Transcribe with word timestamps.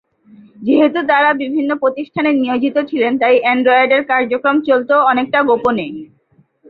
যেহেতু 0.59 0.99
তারা 1.11 1.29
বিভিন্ন 1.41 1.71
প্রতিষ্ঠানে 1.81 2.31
নিয়োজিত 2.33 2.75
ছিলেন 2.89 3.13
তাই 3.21 3.35
অ্যান্ড্রয়েডের 3.41 4.01
কার্যক্রম 4.11 4.57
চলতো 4.67 4.93
অনেকটা 5.11 5.39
গোপনে। 5.49 5.85